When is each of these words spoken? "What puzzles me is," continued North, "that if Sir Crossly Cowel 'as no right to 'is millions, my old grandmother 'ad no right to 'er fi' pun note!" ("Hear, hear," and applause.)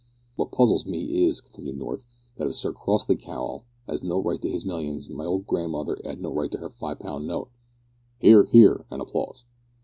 "What 0.35 0.51
puzzles 0.51 0.87
me 0.87 1.25
is," 1.27 1.41
continued 1.41 1.77
North, 1.77 2.05
"that 2.37 2.47
if 2.47 2.55
Sir 2.55 2.73
Crossly 2.73 3.15
Cowel 3.15 3.65
'as 3.87 4.01
no 4.01 4.17
right 4.19 4.41
to 4.41 4.49
'is 4.51 4.65
millions, 4.65 5.07
my 5.07 5.25
old 5.25 5.45
grandmother 5.45 5.95
'ad 6.03 6.19
no 6.19 6.33
right 6.33 6.49
to 6.49 6.57
'er 6.57 6.71
fi' 6.71 6.95
pun 6.95 7.27
note!" 7.27 7.51
("Hear, 8.17 8.45
hear," 8.45 8.83
and 8.89 8.99
applause.) 8.99 9.45